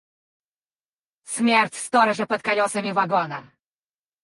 Смерть 1.25 1.75
сторожа 1.75 2.25
под 2.25 2.41
колесами 2.41 2.91
вагона. 2.91 3.39